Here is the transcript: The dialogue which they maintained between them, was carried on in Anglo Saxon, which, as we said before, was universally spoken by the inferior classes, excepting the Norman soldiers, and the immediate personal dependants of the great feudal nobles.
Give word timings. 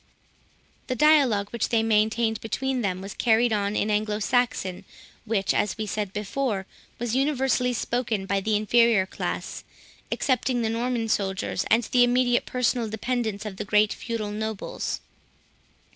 The 0.87 0.95
dialogue 0.95 1.51
which 1.51 1.69
they 1.69 1.83
maintained 1.83 2.41
between 2.41 2.81
them, 2.81 3.01
was 3.01 3.13
carried 3.13 3.53
on 3.53 3.75
in 3.75 3.91
Anglo 3.91 4.17
Saxon, 4.17 4.83
which, 5.25 5.53
as 5.53 5.77
we 5.77 5.85
said 5.85 6.11
before, 6.11 6.65
was 6.97 7.15
universally 7.15 7.71
spoken 7.71 8.25
by 8.25 8.41
the 8.41 8.55
inferior 8.55 9.05
classes, 9.05 9.63
excepting 10.11 10.63
the 10.63 10.69
Norman 10.71 11.07
soldiers, 11.07 11.65
and 11.69 11.83
the 11.83 12.03
immediate 12.03 12.47
personal 12.47 12.89
dependants 12.89 13.45
of 13.45 13.57
the 13.57 13.63
great 13.63 13.93
feudal 13.93 14.31
nobles. 14.31 15.01